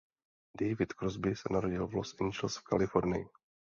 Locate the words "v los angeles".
1.87-2.57